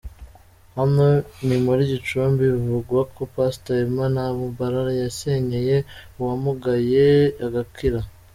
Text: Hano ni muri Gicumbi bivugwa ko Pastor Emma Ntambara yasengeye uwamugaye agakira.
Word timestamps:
Hano 0.77 1.05
ni 1.47 1.57
muri 1.65 1.81
Gicumbi 1.91 2.43
bivugwa 2.53 2.99
ko 3.15 3.21
Pastor 3.35 3.75
Emma 3.85 4.05
Ntambara 4.13 4.81
yasengeye 5.01 5.77
uwamugaye 6.19 7.05
agakira. 7.45 7.99